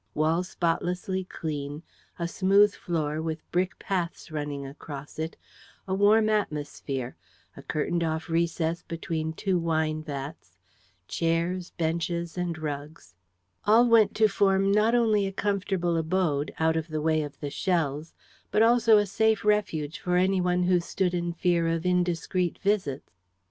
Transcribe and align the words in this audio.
Walls 0.15 0.49
spotlessly 0.49 1.25
clean, 1.25 1.83
a 2.17 2.27
smooth 2.27 2.73
floor 2.73 3.21
with 3.21 3.47
brick 3.51 3.77
paths 3.77 4.31
running 4.31 4.65
across 4.65 5.19
it, 5.19 5.37
a 5.87 5.93
warm 5.93 6.27
atmosphere, 6.27 7.15
a 7.55 7.61
curtained 7.61 8.03
off 8.03 8.27
recess 8.27 8.81
between 8.81 9.31
two 9.31 9.59
wine 9.59 10.01
vats, 10.01 10.57
chairs, 11.07 11.69
benches 11.77 12.35
and 12.35 12.57
rugs 12.57 13.13
all 13.65 13.85
went 13.87 14.15
to 14.15 14.27
form 14.27 14.71
not 14.71 14.95
only 14.95 15.27
a 15.27 15.31
comfortable 15.31 15.95
abode, 15.95 16.51
out 16.57 16.75
of 16.75 16.87
the 16.87 16.99
way 16.99 17.21
of 17.21 17.39
the 17.39 17.51
shells, 17.51 18.15
but 18.49 18.63
also 18.63 18.97
a 18.97 19.05
safe 19.05 19.45
refuge 19.45 19.99
for 19.99 20.15
any 20.17 20.41
one 20.41 20.63
who 20.63 20.79
stood 20.79 21.13
in 21.13 21.31
fear 21.31 21.67
of 21.67 21.85
indiscreet 21.85 22.57
visits. 22.57 23.11